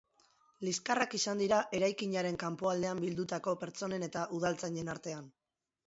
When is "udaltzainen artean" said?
4.41-5.35